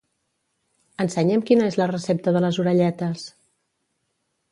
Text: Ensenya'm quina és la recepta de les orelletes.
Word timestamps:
Ensenya'm 1.03 1.43
quina 1.49 1.67
és 1.73 1.77
la 1.81 1.87
recepta 1.91 2.33
de 2.37 2.41
les 2.45 2.59
orelletes. 2.65 3.27